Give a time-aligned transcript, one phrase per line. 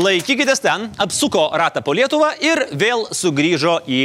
[0.00, 3.98] Laikykitės ten, apsuko ratą po Lietuvą ir vėl sugrįžo į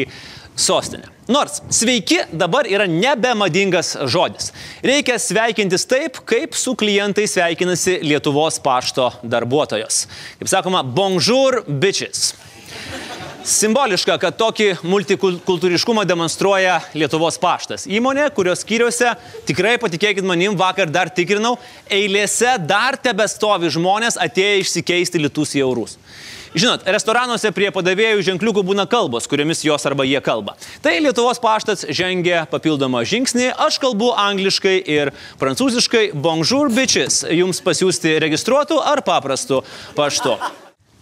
[0.59, 1.07] sostinę.
[1.31, 4.51] Nors sveiki dabar yra nebemadingas žodis.
[4.83, 10.03] Reikia sveikintis taip, kaip su klientai sveikinasi Lietuvos pašto darbuotojos.
[10.41, 12.33] Kaip sakoma, bonjour bitches.
[13.45, 17.83] Simboliška, kad tokį multikultūriškumą demonstruoja Lietuvos paštas.
[17.85, 19.11] Įmonė, kurios skyriuose,
[19.45, 21.51] tikrai patikėkit manim, vakar dar tikrinau,
[21.85, 25.93] eilėse dar tebestovi žmonės atėję išsikeisti litus į eurus.
[26.57, 30.57] Žinot, restoranuose prie padavėjų ženkliukų būna kalbos, kuriomis jos arba jie kalba.
[30.81, 38.17] Tai Lietuvos paštas žengia papildomą žingsnį, aš kalbu angliškai ir prancūziškai bonjour bitches, jums pasiūsti
[38.25, 39.61] registruotų ar paprastu
[39.93, 40.39] paštu.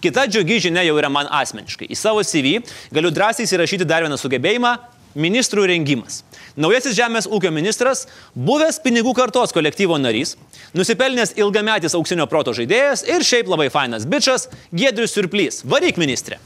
[0.04, 1.88] Kita džiugi žinia jau yra man asmeniškai.
[1.88, 2.58] Į savo CV
[2.92, 4.76] galiu drąsiai įrašyti dar vieną sugebėjimą-
[5.26, 6.23] ministrų rengimas.
[6.58, 8.04] Naujasis žemės ūkio ministras,
[8.36, 10.36] buvęs pinigų kartos kolektyvo narys,
[10.76, 15.64] nusipelnęs ilgametis auksinio proto žaidėjas ir šiaip labai fainas bičias Gedrius Surplys.
[15.64, 16.38] Varyk ministrė.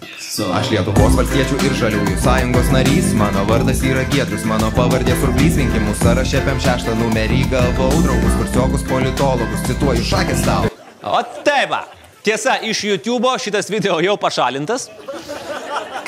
[0.59, 5.97] Aš Lietuvos valstiečių ir žaliųjų sąjungos narys, mano vardas yra Gedrius, mano pavardė Surplys rinkimų
[6.03, 10.69] sąraše PM šeštą numerį galvau draugus, kursiokus politologus, cituoju šakės tau.
[11.01, 11.97] O taip.
[12.27, 14.89] Tiesa, iš YouTube šitas video jau pašalintas.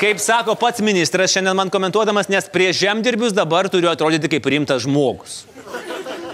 [0.00, 4.82] Kaip sako pats ministras šiandien man komentuodamas, nes prie žemdirbius dabar turiu atrodyti kaip rimtas
[4.84, 5.38] žmogus.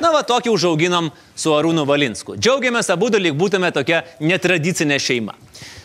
[0.03, 2.35] Na, va, tokį užauginom su Arūnu Valinsku.
[2.35, 5.39] Džiaugiamės abu lyg būtume tokia netradicinė šeima.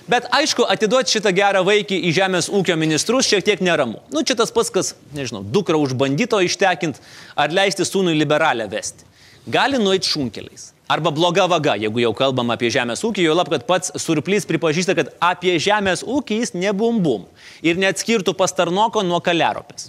[0.09, 4.01] Bet aišku, atiduoti šitą gerą vaikį į žemės ūkio ministrus šiek tiek neramu.
[4.09, 6.97] Nu, čia tas pats, kas, nežinau, dukrą už bandito ištekint
[7.37, 9.05] ar leisti sūnui liberalę vesti.
[9.45, 10.71] Gali nueiti šunkeliais.
[10.91, 14.95] Arba bloga vaga, jeigu jau kalbam apie žemės ūkį, jo lab, kad pats surplys pripažįsta,
[14.97, 17.29] kad apie žemės ūkį jis nebumbum
[17.63, 19.87] ir neatskirtų pastarnoko nuo kaleropės.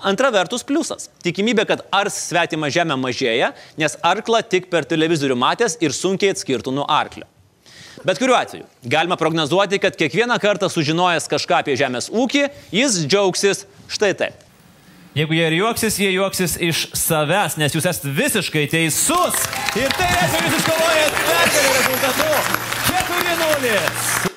[0.00, 1.10] Antra vertus pliusas.
[1.20, 6.72] Tikimybė, kad ars svetima žemė mažėja, nes arklą tik per televizorių matęs ir sunkiai atskirtų
[6.72, 7.28] nuo arklio.
[8.06, 13.66] Bet kuriuo atveju, galima prognozuoti, kad kiekvieną kartą sužinojęs kažką apie žemės ūkį, jis džiaugsis
[13.92, 14.46] štai taip.
[15.18, 19.50] Jeigu jie ir juoksis, jie juoksis iš savęs, nes jūs esate visiškai teisus.
[19.78, 22.24] Ir tai reiškia, jūs iškovojat pergalę rezultatu.
[22.88, 24.30] 4-0.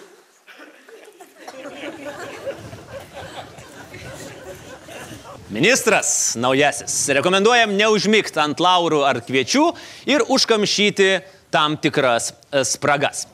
[5.58, 7.10] Ministras naujasis.
[7.18, 9.66] Rekomenduojam neužmygti ant laurų ar kviečių
[10.14, 11.10] ir užkamšyti
[11.54, 13.26] tam tikras e, spragas.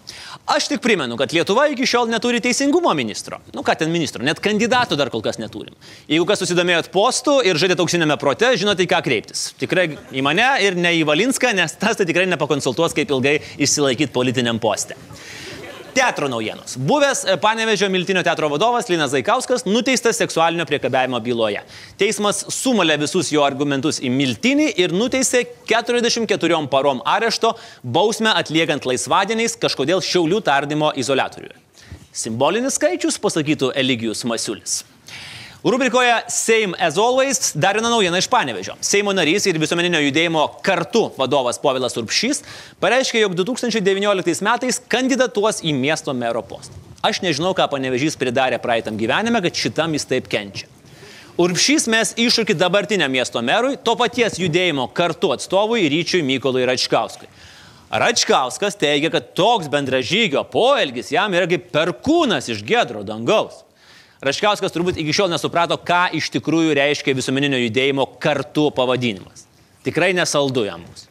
[0.49, 3.37] Aš tik primenu, kad Lietuva iki šiol neturi teisingumo ministro.
[3.53, 5.75] Nu ką ten ministro, net kandidatų dar kol kas neturim.
[6.09, 9.51] Jeigu kas susidomėjot postų ir žaidėt auksinėme prote, žinote, į ką kreiptis.
[9.61, 14.09] Tikrai į mane ir ne į Valinską, nes tas tai tikrai nepakonsultuos, kaip ilgai išsilaikyti
[14.15, 14.97] politiniam postė.
[15.99, 16.77] Teatro naujienos.
[16.77, 21.59] Buvęs e, Panevežio Miltinio teatro vadovas Linas Zaikauskas nuteistas seksualinio priekabiavimo byloje.
[21.99, 27.51] Teismas sumalė visus jo argumentus į Miltinį ir nuteisė 44 parom arešto
[27.83, 31.59] bausmę atliekant laisvadieniais kažkodėl Šiaulių tardymo izolatoriuje.
[32.15, 34.79] Simbolinis skaičius, pasakytų Eligijus Masiulis.
[35.63, 38.77] Rubrikoje Seim as always dar viena naujiena iš Panevežio.
[38.79, 42.39] Seimo narys ir visuomeninio judėjimo kartu vadovas Povilas Urpšys
[42.79, 46.79] pareiškė, jog 2019 metais kandidatuos į miesto mero postą.
[47.03, 50.71] Aš nežinau, ką Panevežys pridarė praeitam gyvenime, kad šitam jis taip kenčia.
[51.35, 57.27] Urpšys mes iššūkį dabartiniam miesto merui, to paties judėjimo kartu atstovui Ryčiui Mykolui Račkauskui.
[57.91, 63.65] Račkauskas teigia, kad toks bendražygio poelgis jam yra kaip perkūnas iš gedro dangaus.
[64.19, 69.45] Raškiauskas turbūt iki šiol nesuprato, ką iš tikrųjų reiškia visuomeninio judėjimo kartu pavadinimas.
[69.85, 71.05] Tikrai nesaldu jam bus.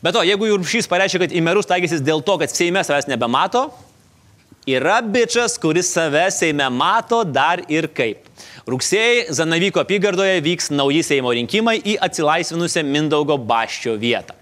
[0.00, 3.66] Bet to, jeigu Jurpšys pareiškia, kad į merus taikysis dėl to, kad Seime savęs nebemato,
[4.64, 8.24] yra bičias, kuris save Seime mato dar ir kaip.
[8.64, 14.38] Rugsėjai Zanavyko apygardoje vyks nauji Seimo rinkimai į atsilaisvinusią Mindaugo baščio vietą.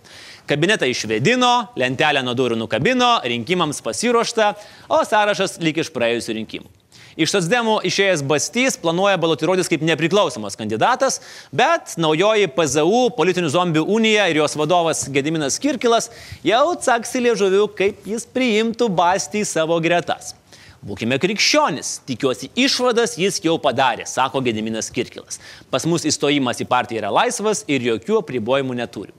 [0.47, 4.53] Kabinetą išvedino, lentelę nuo durų nukabino, rinkimams pasiruošta,
[4.87, 6.78] o sąrašas lyg iš praėjusių rinkimų.
[7.19, 11.17] Iš Socdemų išėjęs Bastys planuoja balotiruotis kaip nepriklausomas kandidatas,
[11.51, 16.13] bet naujoji PZU politinių zombių unija ir jos vadovas Gediminas Kirkilas
[16.47, 20.37] jau caksi liežuviu, kaip jis priimtų Bastį į savo gretas.
[20.79, 25.43] Būkime krikščionis, tikiuosi išvadas jis jau padarė, sako Gediminas Kirkilas.
[25.75, 29.11] Pas mus įstojimas į partiją yra laisvas ir jokių apribojimų neturi.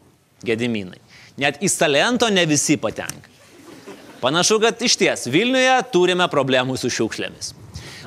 [0.47, 1.03] Gediminai.
[1.35, 3.27] Net į talento ne visi patenka.
[4.23, 7.58] Panašu, kad iš ties Vilniuje turime problemų su šiukšlėmis.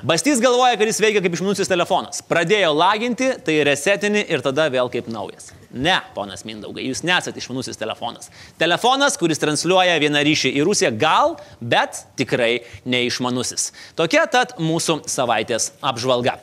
[0.02, 2.24] Bastys galvoja, kad jis veikia kaip išmanusis telefonas.
[2.26, 5.52] Pradėjo laginti, tai resetini ir tada vėl kaip naujas.
[5.70, 8.32] Ne, ponas Mindaugai, jūs nesate išmanusis telefonas.
[8.58, 13.68] Telefonas, kuris transliuoja vieną ryšį į Rusiją, gal, bet tikrai neišmanusis.
[13.94, 16.40] Tokia tad mūsų savaitės apžvalga.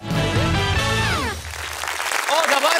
[2.31, 2.79] O dabar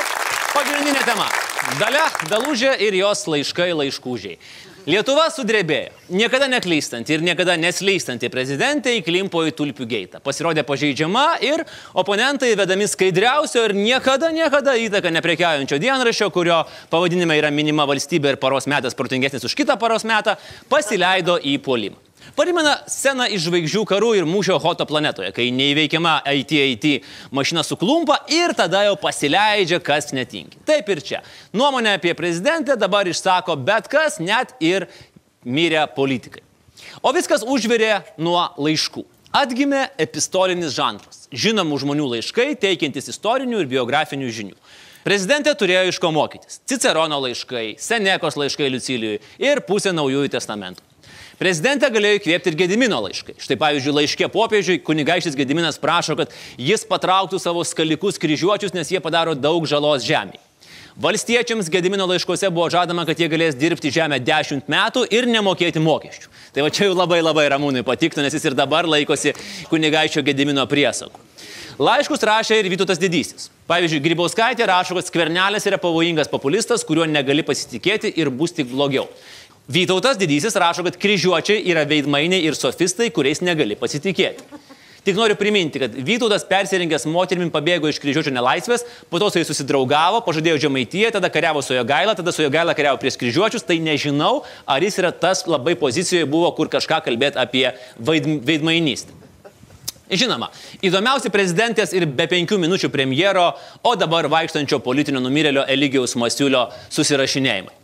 [0.56, 1.28] pagrindinė tema.
[1.76, 4.40] Dalia Belužė ir jos laiškai laiškūžiai.
[4.88, 5.92] Lietuva sudrebėjo.
[6.16, 10.22] Niekada neklystanti ir niekada neslystanti prezidentė įklimpo į tulpių geitą.
[10.24, 16.62] Pasirodė pažeidžiama ir oponentai vedami skaidriausio ir niekada, niekada įtaka neprekiaujančio dienraščio, kurio
[16.94, 20.38] pavadinime yra minima valstybė ir paros metas protingesnis už kitą paros metą,
[20.72, 22.09] pasileido į puolimą.
[22.38, 27.06] Parimena sceną iš žvaigždžių karų ir mūšio Hoto planetoje, kai neįveikiama IT-IT
[27.36, 30.62] mašina suklumpa ir tada jau pasileidžia, kas netinki.
[30.68, 31.22] Taip ir čia.
[31.54, 34.88] Nuomonę apie prezidentę dabar išsako bet kas, net ir
[35.46, 36.44] mirę politikai.
[37.04, 39.06] O viskas užvirė nuo laiškų.
[39.36, 41.28] Atgimė epistolinis žanras.
[41.30, 44.58] Žinomų žmonių laiškai, teikiantis istorinių ir biografinių žinių.
[45.06, 46.60] Prezidentė turėjo iš ko mokytis.
[46.68, 50.89] Cicerono laiškai, Senekos laiškai Liucilijui ir pusė naujųjų testamentų.
[51.40, 53.38] Prezidentę galėjo įkvėpti ir Gedimino laiškai.
[53.40, 59.00] Štai pavyzdžiui, laiškė popiežiui kunigaikštis Gediminas prašo, kad jis patrauktų savo skalikus kryžiuočius, nes jie
[59.00, 60.42] padaro daug žalos žemėje.
[61.00, 66.28] Valstiečiams Gedimino laiškose buvo žadama, kad jie galės dirbti žemę 10 metų ir nemokėti mokesčių.
[66.52, 69.32] Tai va čia jau labai labai ramūnai patiktų, nes jis ir dabar laikosi
[69.72, 71.24] kunigaičio Gedimino priesakų.
[71.80, 73.48] Laiškus rašė ir Vytautas Didysis.
[73.70, 79.06] Pavyzdžiui, Grybauskaitė rašo, kad skvernelis yra pavojingas populistas, kuriuo negali pasitikėti ir bus tik blogiau.
[79.70, 84.48] Vytautas didysis rašo, kad kryžiuočiai yra veidmainiai ir sofistai, kuriais negali pasitikėti.
[85.06, 88.84] Tik noriu priminti, kad Vytautas persirinkęs moterimi pabėgo iš kryžiuočio nelaisvės,
[89.14, 92.50] po to su jais susidraugavo, pažadėjo žemaityje, tada kariavo su jo gaila, tada su jo
[92.54, 97.04] gaila kariavo prieš kryžiuočius, tai nežinau, ar jis yra tas labai pozicijoje buvo, kur kažką
[97.06, 97.68] kalbėti apie
[98.02, 99.16] veidmainystę.
[100.10, 100.50] Žinoma,
[100.82, 103.52] įdomiausi prezidentės ir be penkių minučių premjero,
[103.86, 107.79] o dabar vaikštančio politinio numirėlio Eligijaus Masiulio susirašinėjimai.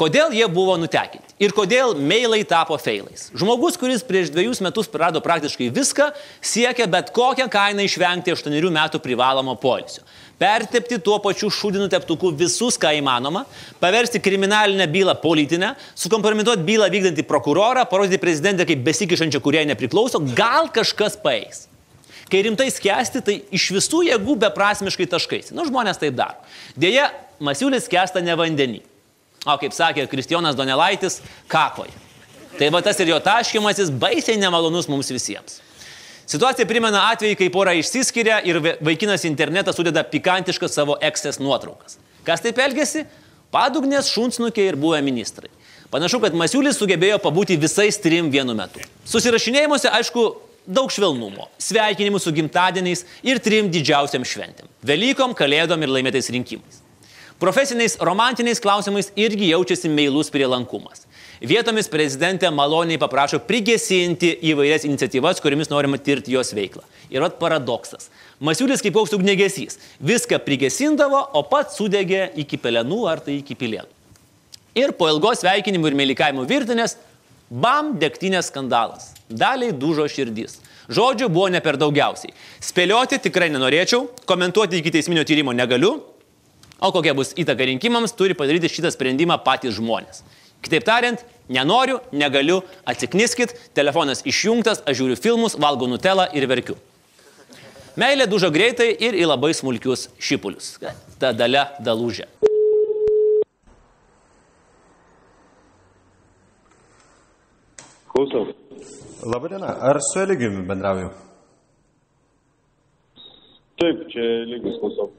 [0.00, 3.26] Kodėl jie buvo nutekinti ir kodėl mailai tapo failais.
[3.36, 6.06] Žmogus, kuris prieš dviejus metus prarado praktiškai viską,
[6.40, 10.06] siekia bet kokią kainą išvengti 8 metų privalomo polisio.
[10.40, 13.44] Pertepti tuo pačiu šūdiniu teptuku visus, ką įmanoma,
[13.76, 20.72] paversti kriminalinę bylą politinę, sukompromituoti bylą vykdantį prokurorą, parodyti prezidentę kaip besikišančią, kurie nepriklauso, gal
[20.72, 21.66] kažkas paeis.
[22.32, 25.52] Kai rimtai skęsti, tai iš visų jėgų beprasmiškai taškais.
[25.52, 26.40] Nu, žmonės taip daro.
[26.72, 27.10] Deja,
[27.40, 28.80] Masiulis skęsta ne vandenį.
[29.48, 31.94] O kaip sakė Kristijonas Donelaitis, kakoje.
[32.58, 35.60] Tai va tas ir jo taškimasis baisiai nemalonus mums visiems.
[36.30, 41.96] Situacija primena atvejį, kai pora išsiskiria ir vaikinas internetą sudeda pikantiškas savo ekses nuotraukas.
[42.26, 43.06] Kas taip elgesi?
[43.50, 45.48] Padugnės, šunsnukiai ir buvę ministrai.
[45.90, 48.84] Panašu, kad Masiulis sugebėjo pabūti visais trim vienu metu.
[49.10, 50.26] Susirašinėjimuose, aišku,
[50.70, 56.79] daug švelnumo, sveikinimų su gimtadieniais ir trim didžiausiam šventėm- Velykom, Kalėdom ir laimėtais rinkimais.
[57.40, 61.06] Profesiniais romantiniais klausimais irgi jaučiasi meilus prielankumas.
[61.40, 66.84] Vietomis prezidentė maloniai paprašo prigesinti įvairias iniciatyvas, kuriamis norima tirti jos veiklą.
[67.08, 68.10] Ir vat paradoksas.
[68.44, 69.80] Masiulis kaip koks ugnegesys.
[70.04, 73.88] Viską prigesindavo, o pats sudegė iki pelenų ar tai iki pilienų.
[74.76, 76.98] Ir po ilgos sveikinimų ir meilikavimų virtinės,
[77.48, 79.14] bam, degtinės skandalas.
[79.32, 80.60] Daliai dužo širdis.
[80.92, 82.36] Žodžių buvo ne per daugiausiai.
[82.60, 86.02] Spėlioti tikrai nenorėčiau, komentuoti iki teisminio tyrimo negaliu,
[86.80, 90.22] O kokia bus įtaka rinkimams, turi padaryti šitą sprendimą patys žmonės.
[90.64, 96.76] Kitaip tariant, nenoriu, negaliu, atsikniskit, telefonas išjungtas, aš žiūriu filmus, valgau nutelą ir verkiu.
[98.00, 100.78] Meilė dužo greitai ir į labai smulkius šipulius.
[101.20, 102.28] Ta dalia dalūžė.
[108.08, 108.46] Klausau.
[109.24, 111.10] Labadiena, ar su Eligijumi bendrauju?
[113.80, 115.10] Taip, čia lygis klausau.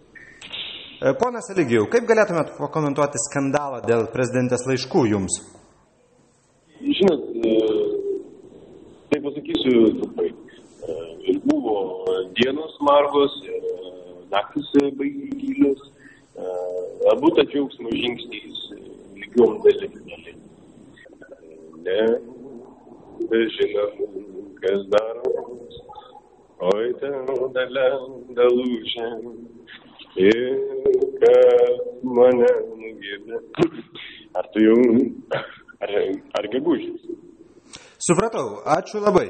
[1.02, 5.38] E, Ponas Eligijau, kaip galėtumėt pakomentuoti skandalą dėl prezidentės laiškų jums?
[6.78, 7.54] Žinot, e,
[9.10, 10.28] tai pasakysiu trumpai.
[10.30, 10.98] E,
[11.32, 11.74] Ir buvo
[12.38, 13.34] dienos margos,
[14.34, 15.82] naktis baigė gilios,
[17.12, 18.62] abu ta džiaugsmo žingsniais
[19.22, 20.00] lygiom dalim.
[21.86, 22.00] Ne,
[23.30, 24.18] bežinom,
[24.64, 25.78] kas daromas,
[26.74, 27.88] oi ten dalia
[28.42, 29.10] dalužė.
[30.20, 30.41] Ir
[31.22, 32.50] kad mane
[32.82, 33.40] nugirdi.
[34.34, 34.78] Ar tu jau,
[35.84, 35.96] ar,
[36.40, 37.08] ar gegužės?
[38.02, 39.30] Supratau, ačiū labai.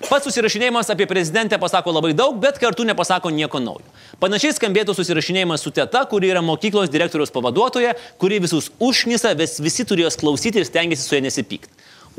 [0.00, 3.84] Pats susirašinėjimas apie prezidentę pasako labai daug, bet kartu nepasako nieko naujo.
[4.22, 9.84] Panašiai skambėtų susirašinėjimas su teta, kuri yra mokyklos direktoriaus pavaduotoja, kuri visus užnisa, vis, visi
[9.84, 11.68] turėjo klausyti ir stengiasi su ja nesipykti.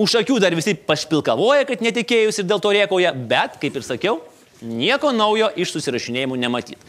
[0.01, 4.21] Už akių dar visi pašpilkavoja, kad netikėjus ir dėl to riekauja, bet, kaip ir sakiau,
[4.61, 6.79] nieko naujo iš susirašinėjimų nematyti.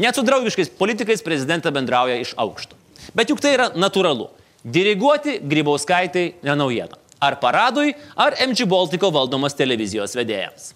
[0.00, 2.78] Net su draugiškais politikais prezidentą bendrauja iš aukšto.
[3.16, 4.28] Bet juk tai yra natūralu.
[4.64, 6.98] Diriguoti Grybauskaitai nenaujiena.
[7.20, 10.72] Ar paradui, ar MG Baltiko valdomas televizijos vedėjams.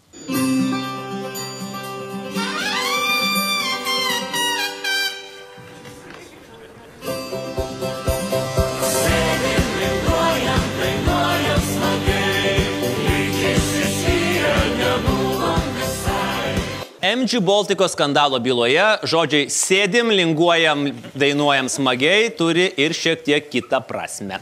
[17.15, 24.41] MG Baltiko skandalo byloje žodžiai sėdim, linguojam, dainuojam smagiai turi ir šiek tiek kitą prasme.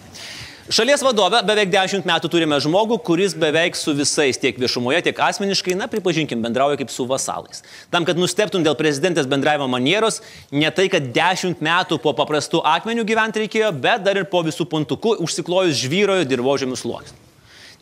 [0.72, 5.76] Šalies vadovė beveik 10 metų turime žmogų, kuris beveik su visais tiek viešumoje, tiek asmeniškai,
[5.76, 7.60] na, pripažinkim, bendrauja kaip su vasalais.
[7.92, 13.04] Tam, kad nusteptum dėl prezidentės bendravimo manieros, ne tai, kad 10 metų po paprastų akmenių
[13.04, 17.20] gyventi reikėjo, bet dar ir po visų puntukų užsiklojus žvyrojo dirbožėmių sluoksnių.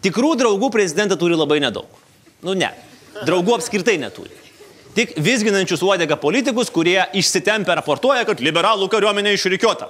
[0.03, 2.07] Tikrų draugų prezidentą turi labai nedaug.
[2.43, 2.75] Nu ne,
[3.23, 4.50] draugų apskritai neturi.
[4.95, 9.87] Tik visginančius uodegą politikus, kurie išsitempę raportuoja, kad liberalų kariuomenė išrikiuota.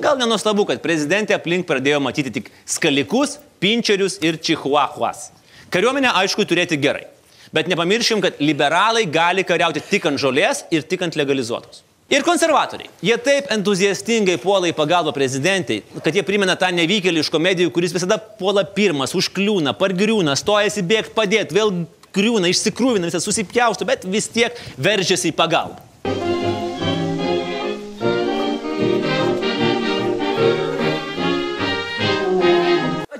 [0.00, 5.28] Gal nenustabu, kad prezidentė aplink pradėjo matyti tik skalikus, pinčerius ir čihuahuas.
[5.74, 7.04] Kariuomenę aišku turėti gerai.
[7.52, 11.82] Bet nepamirškim, kad liberalai gali kariauti tik ant žolės ir tik ant legalizuotos.
[12.10, 12.88] Ir konservatoriai.
[13.06, 17.94] Jie taip entuziastingai puola į pagalbą prezidentai, kad jie primena tą nevykėlį iš komedijų, kuris
[17.94, 21.70] visada puola pirmas, užkliūna, pargriūna, stojasi bėgti padėti, vėl
[22.14, 25.86] griūna, išsikrūvina, visą susipjaustų, bet vis tiek veržiasi į pagalbą.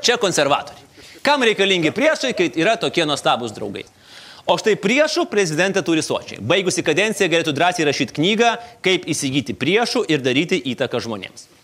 [0.01, 0.87] Čia konservatoriai.
[1.23, 3.85] Kam reikalingi priešai, kai yra tokie nuostabus draugai?
[4.49, 6.41] O štai priešų prezidentė turi sočiai.
[6.41, 11.60] Baigusi kadenciją galėtų drąsiai rašyti knygą, kaip įsigyti priešų ir daryti įtaką žmonėms.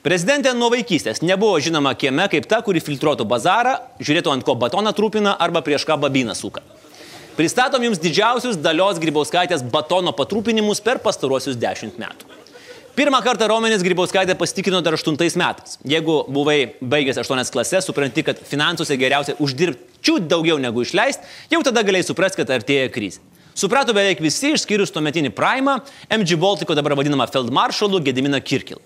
[0.00, 4.94] Prezidentė nuo vaikystės nebuvo žinoma kieme kaip ta, kuri filtruotų bazarą, žiūrėtų ant ko batoną
[4.96, 6.62] trūpina arba prieš ką babiną suka.
[7.36, 12.38] Pristatom jums didžiausius dalios grybauskaitės batono patrūpinimus per pastaruosius dešimt metų.
[12.96, 15.76] Pirmą kartą Romenis Grybauskaitė pasitikino dar 8 metais.
[15.84, 21.60] Jeigu buvai baigęs 8 klases, supranti, kad finansuose geriausia uždirbti čiut daugiau negu išleisti, jau
[21.62, 23.20] tada galėjai suprasti, kad artėja krizė.
[23.54, 28.80] Suprato beveik visi, išskyrus tuometinį Primą, MG Baltico dabar vadinamą Feldmaršalu Gediminą Kirkil.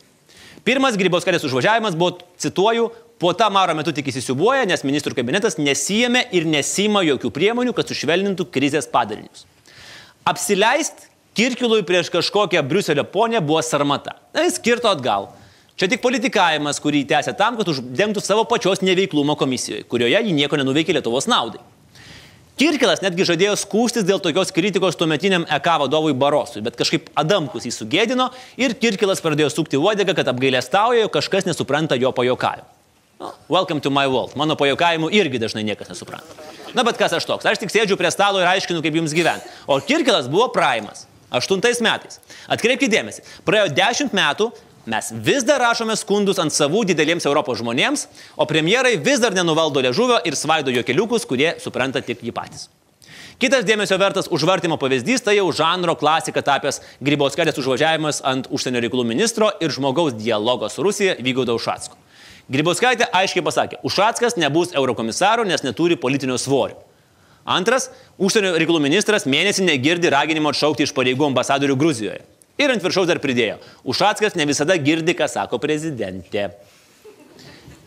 [0.65, 2.89] Pirmas Grybauskaitės užvažiavimas buvo, cituoju,
[3.21, 7.91] po tą maro metu tik įsisiubuoja, nes ministrų kabinetas nesijėmė ir nesima jokių priemonių, kad
[7.91, 9.45] sušvelnintų krizės padarinius.
[10.25, 14.17] Apsileist Kirkilui prieš kažkokią Briuselio ponę buvo sarmata.
[14.33, 15.33] Na, jis kirto atgal.
[15.75, 20.57] Čia tik politikavimas, kurį tęsė tam, kad uždengtų savo pačios neveiklumo komisijoje, kurioje ji nieko
[20.61, 21.59] nenuveikė Lietuvos naudai.
[22.55, 27.73] Kirkilas netgi žadėjo skūstis dėl tokios kritikos tuometiniam EK vadovui Barosui, bet kažkaip Adamkus jį
[27.75, 28.29] sugėdino
[28.63, 32.71] ir Kirkilas pradėjo sukti uodegą, kad apgailestauja, jog kažkas nesupranta jo pajokavimo.
[33.19, 34.37] No, welcome to my world.
[34.39, 36.47] Mano pajokavimų irgi dažnai niekas nesupranta.
[36.79, 37.47] Na bet kas aš toks?
[37.47, 39.51] Aš tik sėdžiu prie stalo ir aiškinu, kaip jums gyventi.
[39.67, 41.09] O Kirkilas buvo Primas.
[41.35, 42.21] Aštuntais metais.
[42.47, 44.53] Atkreipkite dėmesį, praėjo dešimt metų,
[44.87, 49.83] mes vis dar rašome skundus ant savų dideliems Europos žmonėms, o premjerai vis dar nenuvaldo
[49.85, 52.69] liežuvio ir svaido jokeliukus, kurie supranta tik jį patys.
[53.43, 59.05] Kitas dėmesio vertas užvartimo pavyzdys tai jau žanro klasika tapęs Grybauskaitės užvažiavimas ant užsienio reikalų
[59.09, 61.99] ministro ir žmogaus dialogo su Rusija Vygaudo Ušatsko.
[62.55, 66.79] Grybauskaitė aiškiai pasakė, Ušatskas nebus eurokomisaru, nes neturi politinio svorio.
[67.45, 72.23] Antras, užsienio reikalų ministras mėnesį negirdi raginimo atšaukti iš pareigų ambasadorių Gruzijoje.
[72.61, 73.59] Ir ant viršaus dar pridėjo,
[73.91, 76.53] Ušatskas ne visada girdi, ką sako prezidentė.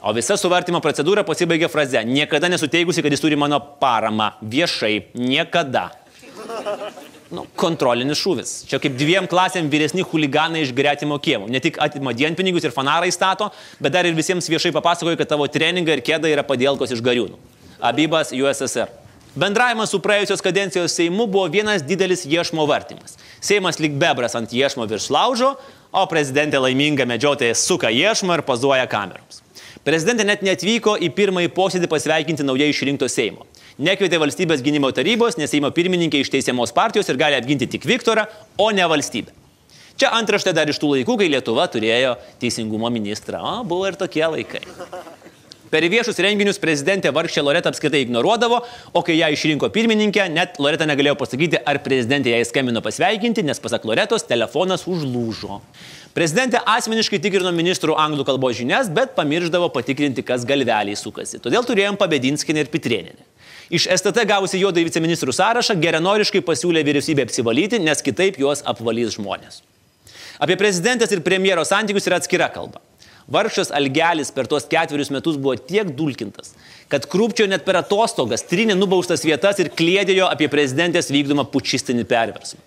[0.04, 5.88] O visa suvartimo procedūra pasibaigė fraze, niekada nesuteikusi, kad jis turi mano paramą, viešai, niekada.
[7.34, 8.52] Nu, kontrolinis šūvis.
[8.70, 11.50] Čia kaip dviem klasėm vyresni huliganai iš gretimo kiemų.
[11.52, 13.50] Ne tik atima dienpinigius ir fanarai stato,
[13.84, 17.40] bet dar ir visiems viešai papasakoja, kad tavo treningai ir kėda yra padėlkos iš gariūnų.
[17.84, 19.07] Abibas USSR.
[19.38, 23.20] Bendravimas su praėjusios kadencijos Seimu buvo vienas didelis iešmo vartimas.
[23.38, 25.52] Seimas lyg bebras ant iešmo virš laužo,
[25.94, 29.44] o prezidentė laiminga medžiotoja suka iešmą ir pazuoja kameroms.
[29.86, 33.46] Prezidentė net netvyko į pirmąjį posėdį pasveikinti naujai išrinkto Seimo.
[33.78, 38.26] Nekvietė valstybės gynimo tarybos, nes Seimo pirmininkė iš teisiamos partijos ir gali apginti tik Viktorą,
[38.58, 39.36] o ne valstybę.
[40.02, 43.38] Čia antraštė dar iš tų laikų, kai Lietuva turėjo teisingumo ministrą.
[43.38, 44.66] O, buvo ir tokie laikai.
[45.72, 48.62] Per viešus renginius prezidentė vargšė Loreta apskritai ignoruodavo,
[48.96, 53.60] o kai ją išrinko pirmininkė, net Loreta negalėjo pasakyti, ar prezidentė jai skambino pasveikinti, nes
[53.60, 55.60] pasak Loretos telefonas užlūžo.
[56.18, 61.38] Prezidentė asmeniškai tikrino ministrų anglų kalbos žinias, bet pamirždavo patikrinti, kas galveliai sukasi.
[61.44, 63.28] Todėl turėjom Pabedinskinį ir Pitrieninį.
[63.78, 69.60] Iš STT gavusi juodai viceministrų sąrašą geranoriškai pasiūlė vyriausybė apsivalyti, nes kitaip juos apvalys žmonės.
[70.40, 72.80] Apie prezidentės ir premjero santykius yra atskira kalba.
[73.28, 76.54] Vargšas Algelis per tuos ketverius metus buvo tiek dulkintas,
[76.88, 82.64] kad krūpčio net per atostogas trinė nubaustas vietas ir klėdėjo apie prezidentės vykdomą pučistinį perversmą.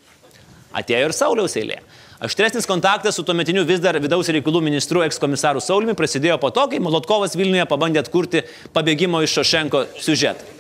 [0.76, 1.80] Atėjo ir Sauliaus eilė.
[2.20, 6.82] Aštresnis kontaktas su tuometiniu vis dar vidaus reikalų ministru ekskomisaru Saulimi prasidėjo po to, kai
[6.84, 8.44] Molotkovas Vilniuje pabandė atkurti
[8.76, 10.59] pabėgimo iš Šošenko siužetą.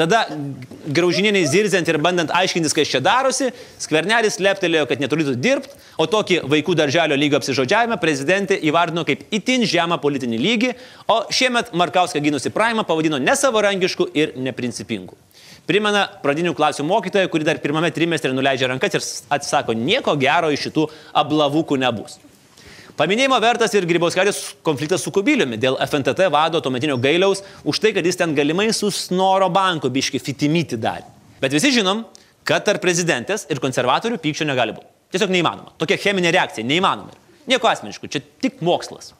[0.00, 0.22] Tada
[0.96, 3.50] graužininiai zirzent ir bandant aiškintis, kas čia darosi,
[3.82, 9.66] skvernelis leptelėjo, kad neturėtų dirbti, o tokį vaikų darželio lygio apsižodžiavimą prezidentė įvardino kaip itin
[9.68, 10.70] žemą politinį lygį,
[11.04, 15.20] o šiemet Markauską ginusi Praimą pavadino nesavarankišku ir neprincipingu.
[15.68, 19.04] Primena pradinių klasių mokytoja, kuri dar pirmame trimestre nuleidžia rankas ir
[19.36, 20.88] atsako, nieko gero iš šitų
[21.20, 22.16] ablavukų nebus.
[23.00, 28.04] Paminėjimo vertas ir Grybauskaitės konfliktas su Kubiliumi dėl FNTT vado tuometinio gailiaus už tai, kad
[28.04, 31.06] jis ten galimai su Snoro banku biški fitimyti darė.
[31.40, 32.02] Bet visi žinom,
[32.44, 34.84] kad tarp prezidentės ir konservatorių pykčio negali būti.
[35.16, 35.72] Tiesiog neįmanoma.
[35.80, 37.16] Tokia cheminė reakcija neįmanoma.
[37.48, 39.14] Nieko asmeniškų, čia tik mokslas.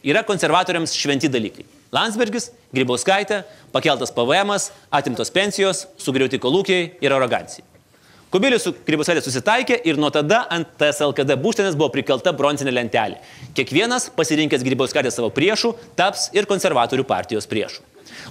[0.00, 1.68] Yra konservatoriams šventi dalykai.
[1.92, 3.42] Landsbergis, Grybauskaitė,
[3.74, 4.56] pakeltas PVM,
[4.96, 7.68] atimtos pensijos, sugriauti kolūkiai ir arogancija.
[8.30, 13.16] Kubilius su Grybauskaitė susitaikė ir nuo tada ant TSLKD būstinės buvo prikelta bronzinė lentelė.
[13.58, 17.82] Kiekvienas pasirinkęs Grybauskaitę savo priešų taps ir konservatorių partijos priešų.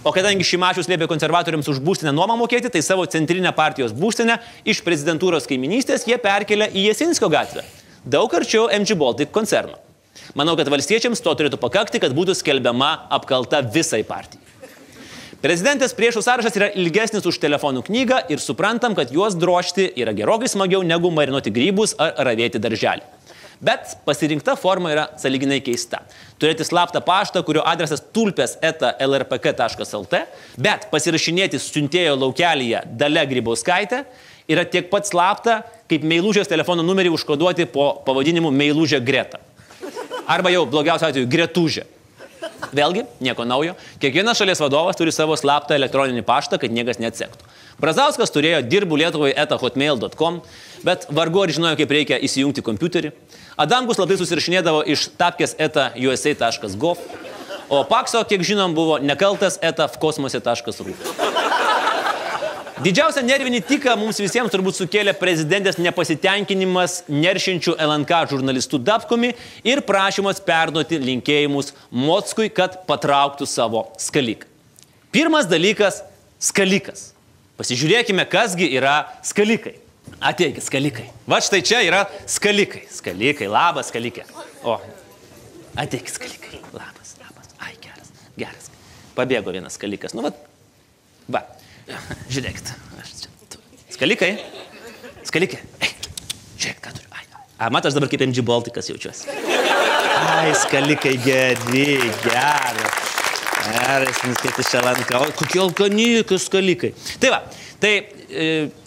[0.08, 4.80] O kadangi Šimašius liepė konservatoriams už būstinę nuomą mokėti, tai savo centrinę partijos būstinę iš
[4.88, 7.66] prezidentūros kaiminystės jie perkelė į Jesinsko gatvę.
[8.08, 9.76] Daug arčiau MG Baltic koncerno.
[10.32, 14.49] Manau, kad valstiečiams to turėtų pakakti, kad būtų skelbiama apkalta visai partijai.
[15.40, 20.50] Prezidentės priešų sąrašas yra ilgesnis už telefonų knygą ir suprantam, kad juos drošti yra gerokai
[20.52, 23.06] smagiau negu marinuoti grybus ar ravėti darželį.
[23.64, 26.02] Bet pasirinkta forma yra saliginai keista.
[26.44, 30.20] Turėti slaptą paštą, kurio adresas tulpės eta lrpk.lt,
[30.60, 34.02] bet pasirašinėti siuntėjo laukelyje Dale Grybauskaitė
[34.52, 39.40] yra tiek pat slapta, kaip meilužės telefono numerį užkoduoti po pavadinimu meilužė greta.
[40.28, 41.88] Arba jau blogiausiu atveju gretužė.
[42.76, 43.76] Vėlgi, nieko naujo.
[44.02, 47.48] Kiekvienas šalies vadovas turi savo slaptą elektroninį paštą, kad niekas neatsektų.
[47.80, 50.42] Brazauskas turėjo dirbu Lietuvai eta hotmail.com,
[50.84, 53.14] bet vargu ar žinojo, kaip reikia įsijungti kompiuterį.
[53.60, 57.00] Adamkus labai susirašinėdavo iš tapkės eta usa.gov,
[57.70, 61.29] o Pakso, kiek žinom, buvo nekaltas eta kosmose.ru.
[62.80, 69.34] Didžiausią nervinį tiką mums visiems turbūt sukėlė prezidentės nepasitenkinimas neršinčių LNK žurnalistų Dabkomi
[69.68, 74.48] ir prašymas perduoti linkėjimus Motskui, kad patrauktų savo skaliką.
[75.12, 76.00] Pirmas dalykas-
[76.50, 77.12] skalikas.
[77.60, 79.76] Pasižiūrėkime, kasgi yra skalikai.
[80.22, 81.10] Ateikit, skalikai.
[81.28, 82.88] Va štai čia yra skalikai.
[82.88, 84.24] Skalikai, labas skalikė.
[84.64, 84.80] O,
[85.76, 86.64] ateikit, skalikai.
[86.72, 87.52] Labas, labas.
[87.60, 88.72] Ai, geras, geras.
[89.20, 90.16] Pabėgo vienas skalikas.
[90.16, 90.32] Nu, va.
[91.28, 91.59] Va.
[92.30, 92.72] Žiūrėkit.
[93.94, 94.32] Skalikai.
[95.28, 95.60] Skalikai.
[95.84, 95.92] Ei,
[96.60, 97.10] žiūrėk, ką turiu.
[97.12, 97.26] Ai.
[97.58, 99.34] A, matai, aš dabar kaip MG Baltikas jaučiuosi.
[100.20, 103.10] Ai, skalikai geri, geras.
[103.70, 105.20] Geras, iš čia lanka.
[105.20, 106.94] O kokie alkanikai skalikai.
[107.22, 107.42] Tai va,
[107.82, 107.94] tai,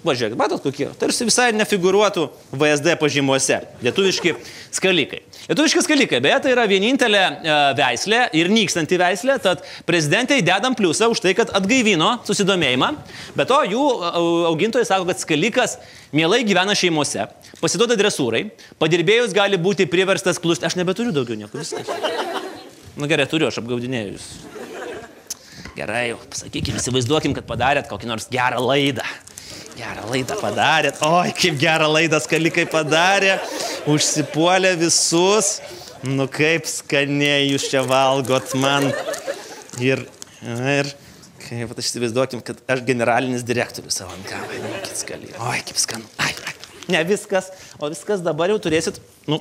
[0.07, 0.87] važiuok, matot kokie.
[0.99, 3.59] Tarsi visai nefiguruotų VSD pažymuose.
[3.83, 4.35] Lietuviški
[4.75, 5.23] skalikai.
[5.49, 11.11] Lietuviški skalikai, beje, tai yra vienintelė e, veislė ir nykstanti veislė, tad prezidentai dedam pliusą
[11.13, 12.93] už tai, kad atgaivino susidomėjimą.
[13.39, 14.13] Be to, jų e,
[14.53, 15.79] augintojai sako, kad skalikas
[16.15, 17.27] mielai gyvena šeimose,
[17.63, 18.47] pasiduoda dresūrai,
[18.83, 20.69] padirbėjus gali būti priverstas klusti.
[20.69, 21.91] Aš nebeturiu daugiau nieko, viskas.
[22.93, 24.31] Na nu, gerai, turiu, aš apgaudinėjau jūs.
[25.73, 29.07] Gerai, pasakykime, įsivaizduokim, kad padarėt kokį nors gerą laidą.
[29.77, 30.99] Gerą laidą padarėt.
[31.07, 33.39] Oi, kaip gerą laidą skalikai padarė.
[33.89, 35.55] Užsipuolė visus.
[36.05, 38.91] Nu kaip skaniai jūs čia valgot man.
[39.81, 40.05] Ir,
[40.43, 40.91] ir
[41.47, 44.61] kaip aš įsivaizduokim, kad aš generalinis direktorius savo ant kavą.
[44.67, 45.33] Mokit skalį.
[45.39, 46.09] Oi, kaip skanu.
[46.23, 46.55] Ai, ai.
[46.93, 48.99] Ne viskas, o viskas dabar jau turėsit.
[49.31, 49.39] Nu.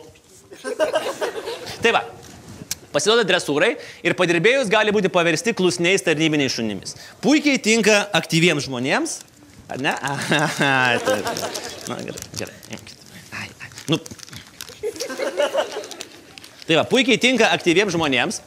[1.82, 2.04] Tai va,
[2.94, 3.74] pasiduoda dresūrai
[4.06, 6.96] ir padirbėjus gali būti paversti klusniais tarnybiniais šunimis.
[7.24, 9.18] Puikiai tinka aktyviems žmonėms,
[9.72, 9.94] ar ne?
[10.12, 11.32] Aha, taip.
[11.90, 12.58] Na, gerai, gerai.
[12.76, 12.98] imkit.
[13.32, 13.70] Ai, ai.
[13.92, 14.00] Nu.
[16.68, 18.42] Tai va, puikiai tinka aktyviems žmonėms.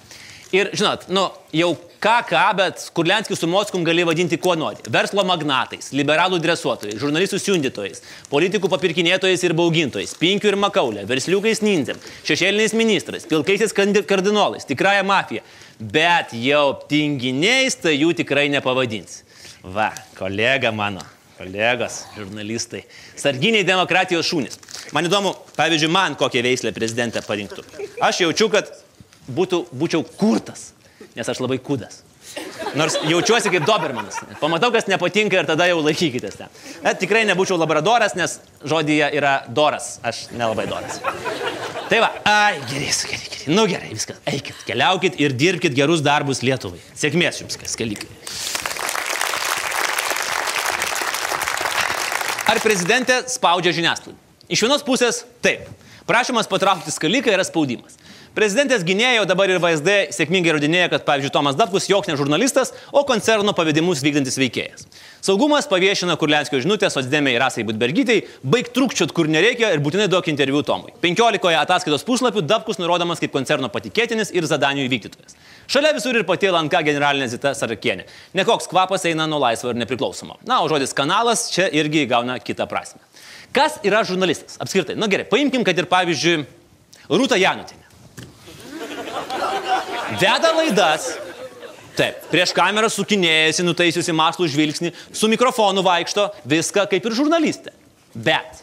[0.54, 1.24] Ir, žinot, nu,
[1.56, 1.72] jau
[2.04, 4.78] ką, ką, bet Kurlenskis su Moskum gali vadinti kuo nori.
[4.92, 11.98] Verslo magnatais, liberalų dresuotojais, žurnalistų siundytojais, politikų papirkinėtojais ir baugintojais, pinkių ir makaulė, versliukais nindzėm,
[12.28, 15.42] šešėliniais ministrais, pilkaisiais kardinolais, tikrąją mafiją.
[15.80, 19.24] Bet jau tinginiais tai jų tikrai nepavadins.
[19.64, 21.02] Va, kolega mano,
[21.38, 22.84] kolegos, žurnalistai,
[23.18, 24.58] sarginiai demokratijos šūnis.
[24.94, 27.66] Man įdomu, pavyzdžiui, man kokią veislę prezidentę parinktų.
[28.04, 28.70] Aš jaučiu, kad
[29.30, 30.72] būtų, būčiau kurtas,
[31.14, 32.02] nes aš labai kudas.
[32.74, 34.16] Nors jaučiuosi kaip Dobermanas.
[34.40, 36.56] Pamatau, kas nepatinka ir tada jau laikykitės ten.
[36.82, 39.98] Bet tikrai nebūčiau labradoras, nes žodyje yra doras.
[40.02, 40.98] Aš nelabai doras.
[41.90, 43.54] Tai va, ai, gerai, gerai, gerai.
[43.54, 44.18] Nu gerai, viskas.
[44.30, 46.82] Eikit, keliaukit ir dirbkit gerus darbus Lietuvai.
[46.98, 48.10] Sėkmės jums, kas kelikai.
[52.44, 54.18] Ar prezidentė spaudžia žiniasklaidą?
[54.52, 55.68] Iš vienos pusės taip.
[56.04, 57.96] Prašymas patraukti skaliką yra spaudimas.
[58.34, 63.04] Prezidentės gynėjo dabar ir VSD sėkmingai įrodinėja, kad, pavyzdžiui, Tomas Datkus joks ne žurnalistas, o
[63.06, 64.88] koncerno pavedimus vykdantis veikėjas.
[65.22, 70.64] Saugumas paviešina Kurlenskio žinutę sosdėmiai Rasai Budbergytei, baig trukčiot kur nereikia ir būtinai duok interviu
[70.66, 70.90] Tomui.
[71.04, 75.38] 15 ataskaitos puslapių Datkus nurodomas kaip koncerno patikėtinis ir zadanių įvykdytojas.
[75.70, 78.08] Šalia visur ir pati LNK generalinė Zita Sarakienė.
[78.34, 80.40] Nekoks kvapas eina nuo laisvo ir nepriklausomo.
[80.42, 82.98] Na, o žodis kanalas čia irgi įgauna kitą prasme.
[83.54, 84.58] Kas yra žurnalistas?
[84.58, 86.42] Apskritai, na gerai, paimkim, kad ir pavyzdžiui
[87.14, 87.83] Rūta Janutinė.
[90.20, 91.06] Veda laidas.
[91.94, 97.72] Taip, prieš kamerą sukinėjasi, nutaisiusi maslų žvilgsnį, su mikrofonu vaikšto, viską kaip ir žurnalistė.
[98.14, 98.62] Bet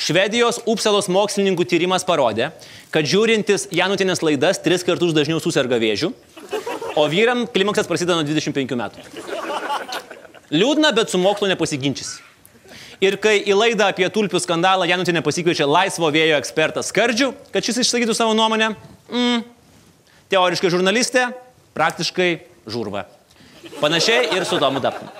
[0.00, 2.50] Švedijos Upsalos mokslininkų tyrimas parodė,
[2.92, 6.12] kad žiūrintis Janutinės laidas tris kartus dažniau susirga vėžių,
[6.96, 9.04] o vyram klimaksas prasideda nuo 25 metų.
[10.52, 12.18] Liūdna, bet su mokslu nepasiginčys.
[13.00, 17.80] Ir kai į laidą apie tulpių skandalą Janutinė pasikviečia laisvo vėjo ekspertą Skardžių, kad šis
[17.84, 18.74] išsakytų savo nuomonę,
[19.08, 19.44] mm,
[20.30, 21.30] teoriškai žurnalistė,
[21.76, 22.30] praktiškai
[22.70, 23.06] žurva.
[23.80, 25.10] Panašiai ir su Tomu Dapnu.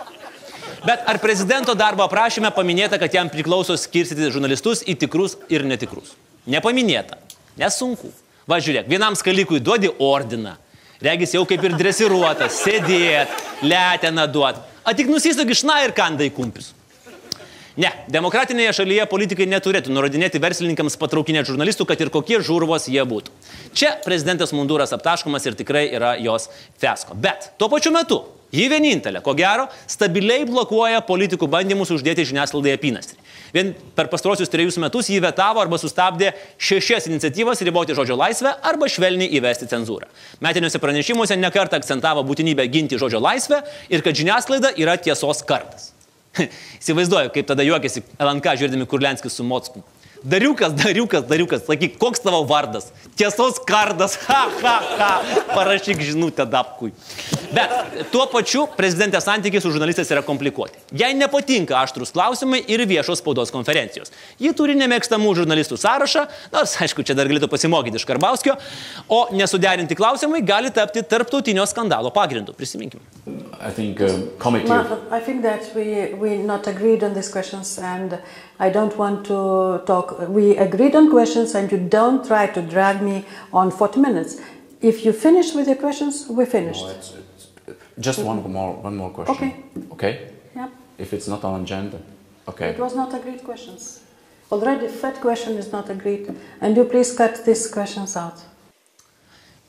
[0.86, 6.14] Bet ar prezidento darbo aprašyme paminėta, kad jam priklauso skirstyti žurnalistus į tikrus ir netikrus?
[6.48, 7.18] Nepaminėta.
[7.60, 8.08] Nesunku.
[8.48, 10.56] Va žiūrėk, vienam skalikui duodi ordiną.
[11.04, 13.32] Regis jau kaip ir dresiruotas, sėdėt,
[13.64, 14.58] leteną duot.
[14.84, 16.72] A tik nusisog iš na ir kandai kumpius.
[17.78, 23.30] Ne, demokratinėje šalyje politikai neturėtų nurodinėti verslininkams patraukinėti žurnalistų, kad ir kokie žurvos jie būtų.
[23.78, 26.48] Čia prezidentės munduras aptaškomas ir tikrai yra jos
[26.82, 27.14] fiasko.
[27.14, 33.20] Bet tuo pačiu metu ji vienintelė, ko gero, stabiliai blokuoja politikų bandymus uždėti žiniasklaidai apynastrį.
[33.54, 38.90] Vien per pastarosius trejus metus jį vetavo arba sustabdė šešias iniciatyvas riboti žodžio laisvę arba
[38.90, 40.10] švelniai įvesti cenzūrą.
[40.42, 45.89] Metiniuose pranešimuose nekartą akcentavo būtinybę ginti žodžio laisvę ir kad žiniasklaida yra tiesos kartas.
[46.80, 49.82] Įsivaizduoju, kaip tada juokiasi LNK žiūrėdami Kurlenskis su Mocku.
[50.22, 52.90] Dariukas, dariukas, dariukas, sakyk, koks tavo vardas?
[53.16, 55.10] Tiesos kardas, ha, ha, ha,
[55.54, 56.90] parašyk žinutę dapkui.
[57.54, 60.76] Bet tuo pačiu prezidentės santykiai su žurnalistais yra komplikuoti.
[61.00, 64.12] Jai nepatinka aštrus klausimai ir viešos spaudos konferencijos.
[64.40, 68.58] Ji turi nemėgstamų žurnalistų sąrašą, nors, aišku, čia dar galėtų pasimokyti iš Karbauskio,
[69.08, 72.52] o nesuderinti klausimai gali tapti tarptautinio skandalo pagrindu.
[72.60, 73.02] Prisiminkime.
[73.60, 74.68] I think uh, committee.
[74.68, 78.18] Martha, I think that we we not agreed on these questions, and
[78.60, 80.28] I don't want to talk.
[80.28, 84.36] We agreed on questions, and you don't try to drag me on 40 minutes.
[84.82, 86.84] If you finish with your questions, we finished.
[86.84, 87.14] No, it's,
[87.66, 89.34] it's, just one more, one more question.
[89.34, 89.56] Okay.
[89.92, 90.30] Okay.
[90.54, 90.68] Yeah,
[90.98, 91.98] If it's not on agenda.
[92.48, 92.70] Okay.
[92.70, 94.00] it was not agreed questions.
[94.52, 98.42] Already, third question is not agreed, and you please cut these questions out.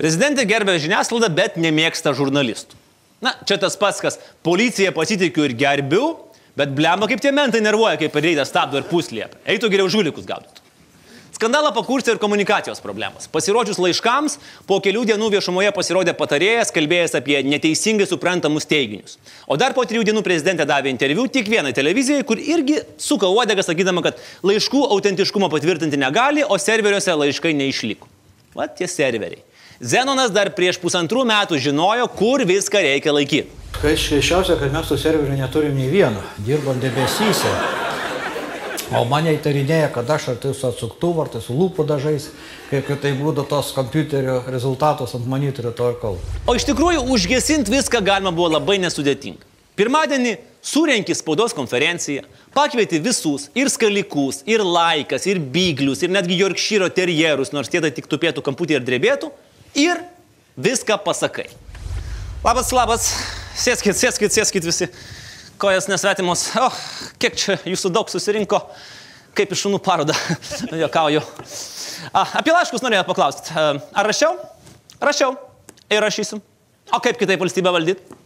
[0.01, 2.80] Prezidentė gerbė žiniasklaidą, bet nemėgsta žurnalistų.
[3.21, 6.08] Na, čia tas pats, kas policija pasitikiu ir gerbiu,
[6.62, 9.41] bet blemba kaip tie mentai nervuoja, kaip reikia stabdo ir puslėpia.
[9.50, 10.62] Eitų geriau žulikus gaudytų.
[11.41, 13.26] Skandalą pakurstė ir komunikacijos problemos.
[13.34, 14.36] Pasirodžius laiškams,
[14.69, 19.17] po kelių dienų viešumoje pasirodė patarėjas, kalbėjęs apie neteisingai suprantamus teiginius.
[19.50, 23.65] O dar po trijų dienų prezidentė davė interviu tik vienai televizijai, kur irgi suka uodegą,
[23.65, 28.12] sakydama, kad laiškų autentiškumo patvirtinti negali, o serveriuose laiškai neišliko.
[28.54, 29.41] Va tie serveriai.
[29.82, 33.50] Zenonas dar prieš pusantrų metų žinojo, kur viską reikia laikyti.
[33.80, 37.50] Kas šeščiausia, kad mes tų serverių neturim nei vieno, dirbam debesyse.
[38.94, 42.30] O mane įtarinėja, kad aš ar tai su atsuktuvu, ar tai su lūpų dažais,
[42.70, 46.38] kaip tai būtų tos kompiuterio rezultatus ant monitorio to ir kalbu.
[46.46, 49.50] O iš tikrųjų užgesinti viską galima buvo labai nesudėtinga.
[49.82, 56.94] Pirmadienį surenki spaudos konferenciją, pakvieti visus ir skalikus, ir laikas, ir byglius, ir netgi Yorkšyro
[56.94, 59.32] terjerus, nors tie tai tik tupėtų kamputį ir drebėtų,
[59.77, 60.01] ir
[60.57, 61.47] viską pasakai.
[62.41, 63.10] Labas, labas,
[63.60, 64.88] sėskit, sėskit, sėskit visi.
[65.62, 66.47] Kojas nesvetimos.
[66.57, 66.69] O,
[67.21, 68.63] kiek čia jūsų daug susirinko,
[69.38, 70.15] kaip iš šunų parodą.
[70.84, 71.21] Jokauju.
[72.10, 73.53] A, apie laiškus norėjau paklausti.
[73.53, 74.39] Ar rašiau?
[75.01, 75.38] Rašiau.
[75.91, 76.41] Ir rašysiu.
[76.91, 78.19] O kaip kitaip valstybę valdyti?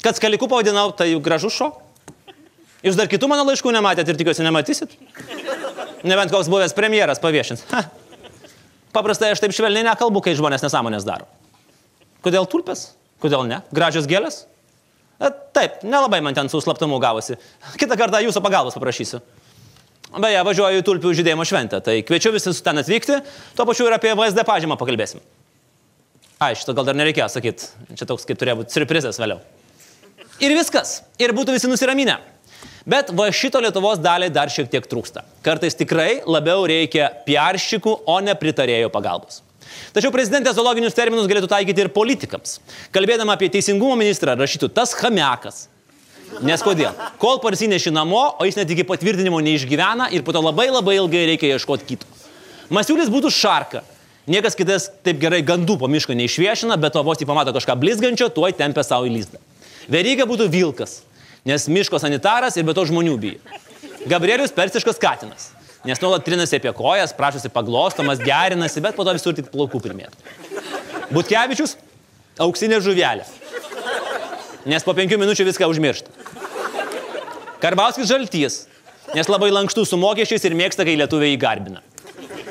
[0.00, 1.68] Kad skalikų pavadinau, tai juk gražus šo.
[2.80, 4.94] Jūs dar kitų mano laiškų nematėt ir tikiuosi nematysit.
[6.00, 7.66] Nebent koks buvęs premjeras paviešins.
[7.74, 7.84] Ha.
[8.94, 11.28] Paprastai aš taip švelniai nekalbu, kai žmonės nesąmonės daro.
[12.24, 12.90] Kodėl tulpės?
[13.22, 13.60] Kodėl ne?
[13.74, 14.44] Gražios gėlės?
[15.20, 17.36] E, Taip, nelabai man ten su slaptumu gavosi.
[17.80, 19.20] Kitą kartą jūsų pagalbos paprašysiu.
[20.10, 23.20] Beje, važiuoju į tulpių žydėjimo šventę, tai kviečiu visus ten atvykti,
[23.54, 25.22] tuo pačiu ir apie VSD pažymą pakalbėsim.
[26.42, 29.38] Ai, šito gal dar nereikėjo sakyti, čia toks kaip turėjo būti surprizas vėliau.
[30.42, 32.16] Ir viskas, ir būtų visi nusiraminę.
[32.88, 35.24] Bet va šito Lietuvos daliai dar šiek tiek trūksta.
[35.44, 39.42] Kartais tikrai labiau reikia piaršikų, o ne pritarėjų pagalbos.
[39.94, 42.58] Tačiau prezidentė zoologinius terminus galėtų taikyti ir politikams.
[42.94, 45.66] Kalbėdama apie teisingumo ministrą rašytų tas hamekas.
[46.46, 46.94] Nes kodėl?
[47.20, 51.24] Kol parsineši namo, o jis net iki patvirtinimo neišgyvena ir po to labai labai ilgai
[51.32, 52.06] reikia ieškoti kito.
[52.70, 53.82] Masiulis būtų šarka.
[54.30, 58.28] Niekas kitas taip gerai gandų po miško neišviešina, bet to vos tik pamato kažką blizgančio,
[58.30, 59.40] tuoj tempia savo į lizdą.
[59.90, 61.00] Veryga būtų vilkas,
[61.44, 63.58] nes miško sanitaras ir be to žmonių bijo.
[64.08, 65.50] Gabrielius persiškas katinas,
[65.84, 70.16] nes nuolat trinasi apie kojas, prašosi paglostomas, gerinasi, bet po to visur tik plaukų primėtų.
[71.10, 71.76] Butkevičius-
[72.44, 73.24] auksinė žuvelė,
[74.64, 76.10] nes po penkių minučių viską užmiršta.
[77.60, 78.66] Karbauskis žaltys,
[79.14, 81.82] nes labai lankstus su mokesčiais ir mėgsta, kai lietuviai jį garbina.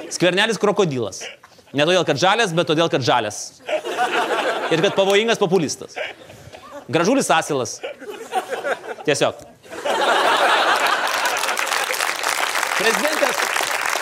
[0.09, 1.23] Skvernelis krokodilas.
[1.73, 3.61] Ne todėl, kad žalias, bet todėl, kad žalias.
[4.69, 5.95] Ir kad pavojingas populistas.
[6.89, 7.79] Gražulis asilas.
[9.09, 9.33] Tiesiog.
[12.79, 13.35] Prezidentas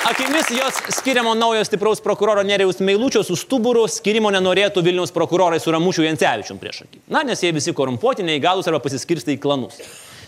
[0.10, 5.72] akimis jos skiriamo naujo stipraus prokuroro Nerijaus Meilučio su stuburu skirimo nenorėtų Vilniaus prokurorai su
[5.72, 7.00] Ramušiu Jancevičium prieš akį.
[7.08, 9.80] Na, nes jie visi korumpuoti, neįgalus arba pasiskirsta į klanus.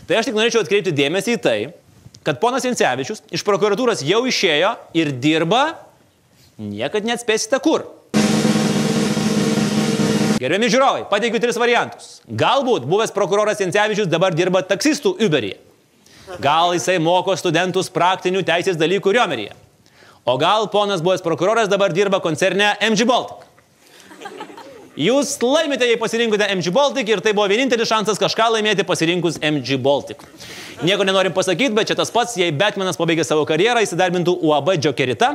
[0.08, 1.58] Tai aš tik norėčiau atkreipti dėmesį į tai,
[2.24, 5.66] kad ponas Jancevičius iš prokuratūros jau išėjo ir dirba,
[6.56, 7.84] niekad neatspėsite kur.
[10.40, 12.19] Gerbiami žiūrovai, pateikiu tris variantus.
[12.30, 15.58] Galbūt buvęs prokuroras Jancevičius dabar dirba taksistų Uberyje.
[16.38, 19.56] Gal jisai moko studentus praktinių teisės dalykų Riomeryje.
[20.30, 23.48] O gal ponas buvęs prokuroras dabar dirba koncerne MG Baltic.
[25.00, 29.80] Jūs laimite, jei pasirinkote MG Baltic ir tai buvo vienintelis šansas kažką laimėti pasirinkus MG
[29.82, 30.22] Baltic.
[30.80, 35.34] Nieko nenorim pasakyti, bet čia tas pats, jei Batmanas pabaigė savo karjerą, įsidarbintų UAB Džokerita,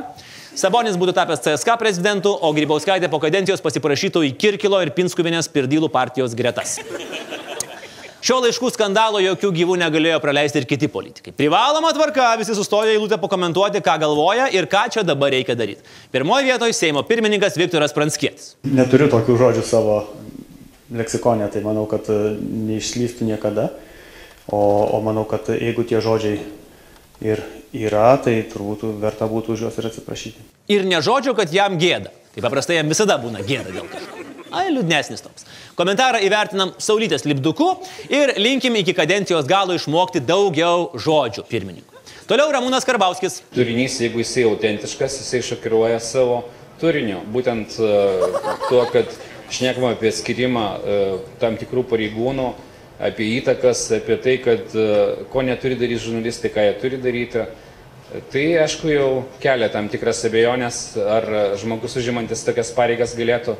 [0.57, 5.91] Sabonis būtų tapęs CSK prezidentu, o Grybauskaitė po kadencijos pasiprašytų į Kirkilo ir Pinskuvinės pirdylų
[5.93, 6.79] partijos gretas.
[8.25, 11.35] Šio laiškų skandalo jokių gyvų negalėjo praleisti ir kiti politikai.
[11.37, 15.85] Privaloma tvarka, visi sustojo eilutę pakomentuoti, ką galvoja ir ką čia dabar reikia daryti.
[16.15, 18.55] Pirmoje vietoje Seimo pirmininkas Viktoras Pranskietis.
[18.65, 19.99] Neturiu tokių žodžių savo
[20.95, 22.33] leksikonė, tai manau, kad e,
[22.71, 23.69] neišslystų niekada.
[24.47, 24.59] O,
[24.93, 26.43] o manau, kad jeigu tie žodžiai
[27.25, 27.41] ir
[27.73, 30.45] yra, tai turbūt verta būtų už juos ir atsiprašyti.
[30.71, 32.13] Ir ne žodžio, kad jam gėda.
[32.35, 34.21] Tai paprastai jam visada būna gėda dėl kažko.
[34.55, 35.47] Ai, liūdnesnis toks.
[35.75, 37.73] Komentarą įvertinam Saulytės lipduku
[38.13, 42.03] ir linkim iki kadencijos galo išmokti daugiau žodžių pirmininkui.
[42.29, 43.41] Toliau Ramūnas Karbauskis.
[43.53, 46.43] Turinys, jeigu jisai autentiškas, jisai šokiruoja savo
[46.81, 47.19] turiniu.
[47.33, 49.11] Būtent uh, tuo, kad
[49.53, 52.47] šnekama apie skirimą uh, tam tikrų pareigūnų,
[52.99, 57.45] apie įtakas, apie tai, kad uh, ko neturi daryti žurnalistai, ką jie turi daryti.
[58.31, 59.09] Tai aišku jau
[59.43, 61.25] kelia tam tikras abejonės, ar
[61.59, 63.57] žmogus užimantis tokias pareigas galėtų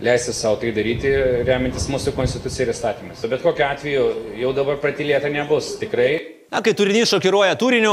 [0.00, 1.10] leisti savo tai daryti,
[1.44, 3.24] remintis mūsų konstitucija ir įstatymais.
[3.28, 4.04] Bet kokiu atveju
[4.40, 5.74] jau dabar pratylėta nebus.
[5.82, 7.92] Tikrai Na, kai turinys šokiruoja turiniu,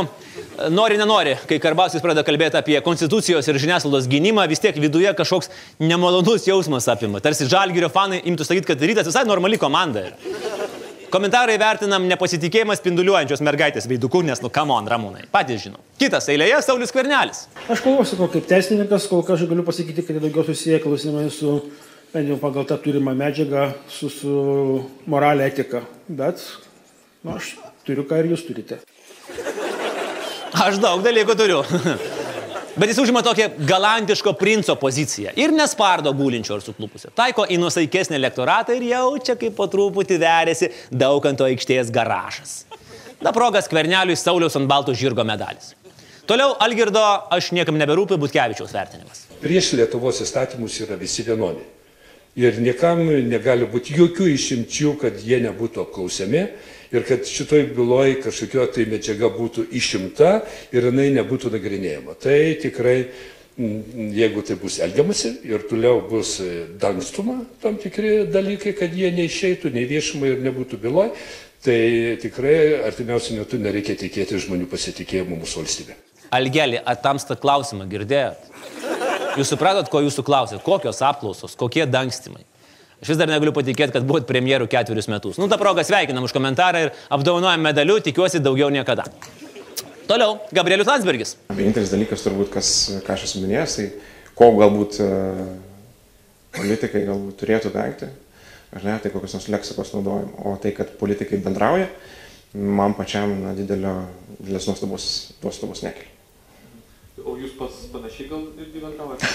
[0.74, 5.52] nori, nenori, kai Karbauskis pradeda kalbėti apie konstitucijos ir žiniasklaidos gynimą, vis tiek viduje kažkoks
[5.78, 7.22] nemalonus jausmas apima.
[7.22, 10.08] Tarsi žalgyrio fanai imtų sakyti, kad rytas visai normali komanda.
[10.10, 10.56] Yra.
[11.14, 15.28] Komentarai vertinam nepasitikėjimą spinduliuojančios mergaitės veiduku, nes, nu, kamon, ramūnai.
[15.32, 15.80] Patys žinau.
[16.02, 17.46] Kitas eilėje Saulis Kvernelis.
[17.70, 21.60] Aš klausiu, kaip teisininkas, kol kas galiu pasakyti, kad daugiau susiję klausimai su
[22.10, 24.36] bent jau pagal tą turimą medžiagą, su, su
[25.06, 25.86] moralė etika.
[26.10, 26.42] Bet
[27.22, 27.54] nu, aš
[27.88, 28.82] turiu, ką ir jūs turite.
[30.58, 31.64] Aš daug dalykų turiu.
[32.78, 37.10] Bet jis užima tokią galantiško princo poziciją ir nespardo gulinčio ar suklupusio.
[37.18, 42.60] Taiko į nusaikesnį elektoratą ir jaučia, kaip po truputį verėsi dauganto aikštės garažas.
[43.24, 45.74] Na progas kverneliui Sauliaus ant balto žirgo medalis.
[46.30, 47.02] Toliau Algirdo
[47.34, 49.26] aš niekam neberūpi Butkevičiaus vertinimas.
[49.42, 51.66] Prieš Lietuvos įstatymus yra visi vienodi
[52.38, 56.44] ir niekam negali būti jokių išimčių, kad jie nebūtų apklausiami
[56.92, 60.42] ir kad šitoj byloj kažkokio tai medžiaga būtų išimta
[60.76, 62.16] ir jinai nebūtų nagrinėjama.
[62.22, 62.98] Tai tikrai,
[63.58, 66.38] jeigu tai bus elgiamasi ir toliau bus
[66.82, 71.14] dangstuma tam tikri dalykai, kad jie neišeitų nei viešumai ir nebūtų byloj,
[71.66, 71.80] tai
[72.22, 75.98] tikrai artimiausiu metu nereikia tikėti žmonių pasitikėjimo mūsų valstybė.
[76.38, 78.50] Algelį, atamstą klausimą girdėjot?
[79.38, 80.62] Jūs supratot, ko jūsų klausėt?
[80.66, 82.44] Kokios apklausos, kokie dangstimai?
[82.98, 85.38] Aš vis dar negaliu patikėti, kad buvot premjerų ketverius metus.
[85.38, 89.06] Nu, tą progą sveikinam už komentarą ir apdovanojam medaliu, tikiuosi daugiau niekada.
[90.10, 91.36] Toliau, Gabrielius Landsbergis.
[91.52, 92.72] Vienintelis dalykas turbūt, kas,
[93.06, 93.88] ką aš esu minėjęs, tai
[94.40, 95.44] ko galbūt uh,
[96.58, 98.10] politikai galbūt turėtų vengti,
[98.74, 100.34] ar ne, tai kokios nors leksikos naudojimo.
[100.50, 101.92] O tai, kad politikai bendrauja,
[102.58, 104.00] man pačiam na, didelio,
[104.40, 105.10] didelės nuostabos,
[105.44, 106.17] nuostabos nekelia.
[107.26, 109.26] O jūs pats panašiai gal irgi bendraujate?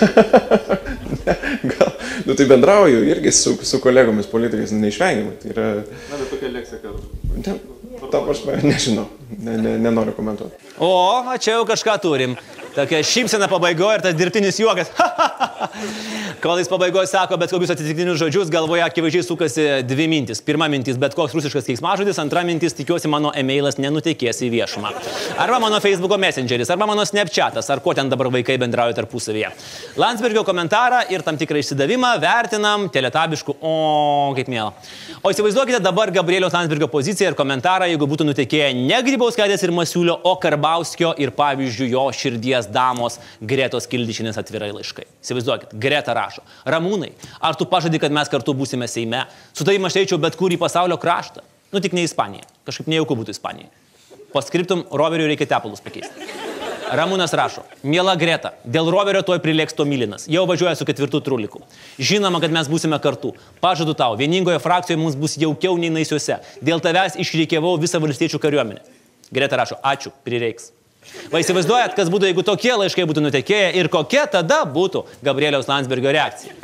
[1.73, 1.91] gal,
[2.29, 5.35] nu tai bendrauju irgi su, su kolegomis politikais neišvengiamai.
[5.43, 5.69] Tai yra...
[5.83, 6.95] Na, bet tokia leksika.
[7.35, 7.57] Ne,
[8.13, 10.71] ta prasme, nežinau, ne, ne, nenoriu komentuoti.
[10.79, 10.93] O,
[11.43, 12.39] čia jau kažką turim.
[12.73, 14.89] Tokia šypsena pabaigoje ir tas dirbtinis juokas.
[16.43, 20.41] Kol jis pabaigoje sako bet kokius atsitiktinius žodžius, galvoje akivaizdžiai sukasi dvi mintis.
[20.43, 24.91] Pirma mintis- bet koks rusiškas keiksmažodis, antra mintis- tikiuosi mano emailas nenutekės į viešumą.
[25.39, 29.53] Arba mano Facebook'o messengeris, arba mano Snapchatas, ar ko ten dabar vaikai bendrauja tarpusavyje.
[29.97, 34.73] Landsbergio komentarą ir tam tikrą išsidavimą vertinam teletabišku, o kaip mėla.
[35.23, 40.19] O įsivaizduokite dabar Gabrieliaus Landsbergio poziciją ir komentarą, jeigu būtų nutekėję ne Grybauskaitės ir Masiulio,
[40.25, 45.07] o Karbauskio ir pavyzdžiui jo širdies damos Gretos Kildišinės atvirai laiškai.
[45.25, 46.45] Įsivaizduokit, Greta rašo.
[46.69, 49.25] Ramūnai, ar tu pažadi, kad mes kartu būsime Seime?
[49.53, 51.45] Su tavimi aš eičiau bet kur į pasaulio kraštą.
[51.73, 52.45] Nu tik ne Ispanija.
[52.69, 53.73] Kažkaip nejauku būtų Ispanija.
[54.33, 56.29] Paskriptum, roveriui reikia tepalus pakeisti.
[56.93, 60.27] Ramūnas rašo, miela Greta, dėl roverio tuoj prilėks to mylinas.
[60.29, 61.63] Jau važiuoja su ketvirtu truliku.
[61.97, 63.33] Žinoma, kad mes būsime kartu.
[63.65, 66.43] Pažadu tau, vieningoje frakcijoje mums bus jaukiau nei naisiuose.
[66.61, 68.85] Dėl tavęs išreikėvau visą valstiečių kariuomenę.
[69.33, 70.75] Greta rašo, ačiū, prireiks.
[71.33, 76.15] Va įsivaizduojat, kas būtų, jeigu tokie laiškai būtų nutekėję ir kokia tada būtų Gabrieliaus Landsbergio
[76.15, 76.55] reakcija.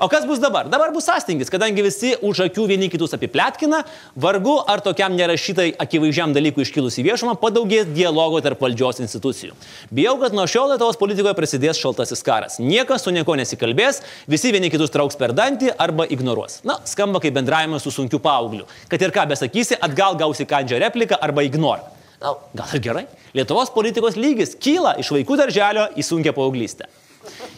[0.00, 0.68] O kas bus dabar?
[0.70, 3.80] Dabar bus sąstingis, kadangi visi už akių vieni kitus apipletkina,
[4.14, 9.56] vargu ar tokiam nerašytai akivaizdžiam dalykui iškilus į viešumą padaugės dialogo tarp valdžios institucijų.
[9.90, 12.60] Bijau, kad nuo šiol Lietuvos politikoje prasidės šaltasis karas.
[12.62, 13.98] Niekas su nieko nesikalbės,
[14.30, 16.60] visi vieni kitus trauks per dantį arba ignoruos.
[16.68, 18.70] Na, skamba kaip bendravimas su sunkiu paaugliu.
[18.86, 21.90] Kad ir ką besakysi, atgal gausi kandžią repliką arba ignorą.
[22.22, 23.04] Na, gal ir gerai.
[23.34, 26.86] Lietuvos politikos lygis kyla iš vaikų darželio į sunkę paauglystę.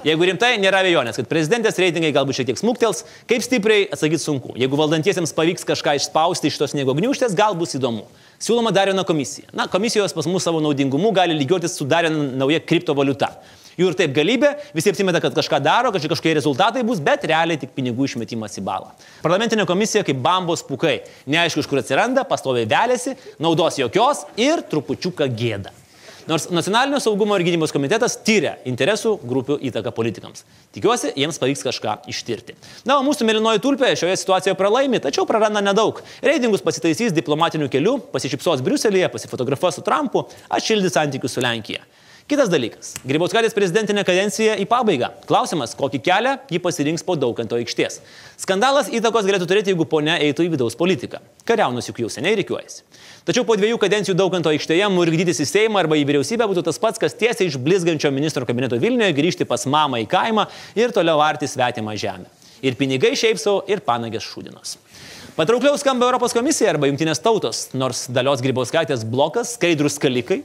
[0.06, 4.54] Jeigu rimtai, nėra abejonės, kad prezidentės reitingai galbūt šiek tiek smuktels, kaip stipriai atsakyti sunku.
[4.58, 8.06] Jeigu valdantiesiems pavyks kažką išspausti iš tos sniego gniuštės, gal bus įdomu.
[8.40, 9.50] Siūloma dar viena komisija.
[9.52, 13.34] Na, komisijos pas mus savo naudingumu gali lygiuotis su dar viena nauja kriptovaliuta.
[13.80, 17.60] Jų ir taip galybė, visi apsimeta, kad kažką daro, kad kažkokie rezultatai bus, bet realiai
[17.60, 18.90] tik pinigų išmetimas į balą.
[19.24, 20.98] Parlamentinė komisija kaip bambos pukai.
[21.30, 25.72] Neaišku, iš kur atsiranda, pastoviai velėsi, naudos jokios ir trupučiuką gėda.
[26.28, 30.44] Nors Nacionalinio saugumo ir gynybos komitetas tyria interesų grupių įtaką politikams.
[30.74, 32.56] Tikiuosi, jiems pavyks kažką ištirti.
[32.88, 36.02] Na, o mūsų mėlynoji tulpė šioje situacijoje pralaimi, tačiau praranda nedaug.
[36.24, 41.86] Reitingus pasitaisys diplomatiniu keliu, pasišypsos Briuselėje, pasifotografuos su Trumpu, atšildys santykius su Lenkija.
[42.30, 42.92] Kitas dalykas.
[43.02, 45.08] Grybauskaitės prezidentinė kadencija į pabaigą.
[45.26, 47.96] Klausimas, kokį kelią ji pasirinks po dauganto aikštės.
[48.40, 51.18] Skandalas įtakos galėtų turėti, jeigu ponia eitų į vidaus politiką.
[51.44, 52.86] Kariaunus juk jau seniai reikiuojasi.
[53.28, 57.00] Tačiau po dviejų kadencijų dauganto aikštėje murgdytis į Seimą arba į vyriausybę būtų tas pats,
[57.02, 60.46] kas tiesiai iš blizgančio ministro kabineto Vilniuje grįžti pas mamą į kaimą
[60.78, 62.30] ir toliau arti svetimą žemę.
[62.64, 64.78] Ir pinigai šiaip savo, ir panagės šūdinos.
[65.36, 70.40] Patraukliau skamba Europos komisija arba Junktinės tautos, nors dalios Grybauskaitės blokas, skaidrus kalikai,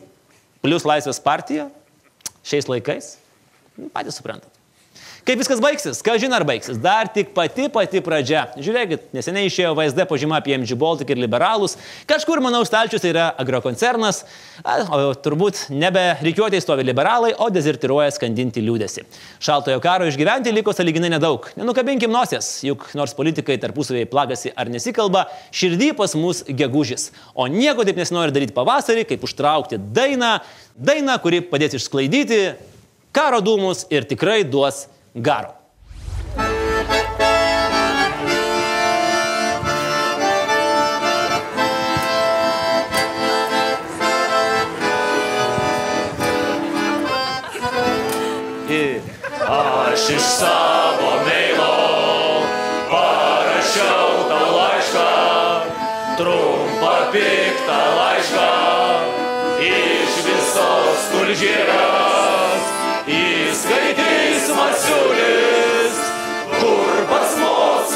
[0.63, 1.69] plus Laisvės partija
[2.43, 3.15] šiais laikais,
[3.95, 4.54] patys suprantat.
[5.25, 6.03] Kaip viskas baigsis?
[6.05, 6.77] Ką žinai, ar baigsis?
[6.77, 8.43] Dar tik pati pati pradžia.
[8.61, 11.73] Žiūrėkit, neseniai išėjo VSD pažyma apie MG Baltic ir liberalus.
[12.05, 14.19] Kažkur, manau, stalčius yra agrokoncernas,
[14.93, 19.07] o turbūt nebe reikiuotėjai stovi liberalai, o dezertiruoja skandinti liūdėsi.
[19.41, 21.49] Šaltojo karo išgyventi liko saliginai nedaug.
[21.57, 27.09] Nenukabinkim nosies, juk nors politikai tarpusavėje plagasi ar nesikalba, širdį pas mus gegužis.
[27.33, 30.35] O nieko taip nesinori daryti pavasarį, kaip užtraukti dainą,
[30.77, 32.43] dainą, kuri padės išsklaidyti
[33.15, 35.55] karo dūmus ir tikrai duos garo.
[49.47, 52.43] Aš iš savo meilo
[52.91, 55.07] parašiau tau laišką,
[56.17, 58.51] trumpą piktą laišką
[59.71, 61.94] iš visos tulžėros.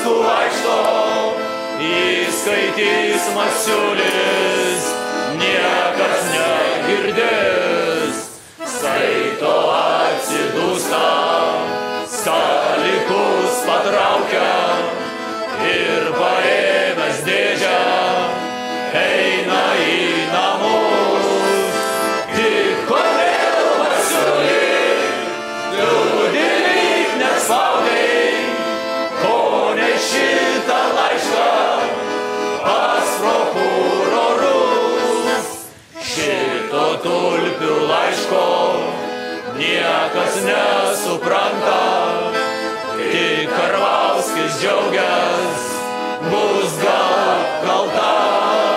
[0.09, 0.75] Moskų vaikšto.
[1.85, 4.87] Įskaitys masiulis,
[5.37, 8.23] niekas negirdės.
[8.73, 11.05] Skaito atsidūsta,
[12.09, 12.68] skalikus
[39.79, 41.83] niekas nesupranta,
[43.11, 45.63] tik Karvauskis džiaugias,
[46.31, 48.68] bus gal kalta.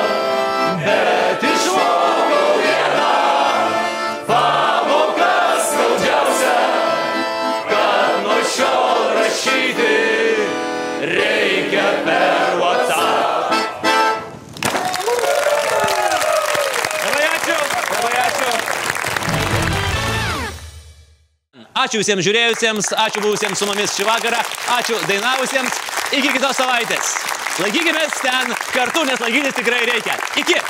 [21.82, 24.38] Ačiū visiems žiūrėjusiems, ačiū buvusiems su mumis šį vakarą,
[24.76, 25.80] ačiū dainavusiems.
[26.14, 27.16] Iki kitos savaitės.
[27.58, 30.14] Laikykime ten kartu, nes laikytis tikrai reikia.
[30.44, 30.60] Iki.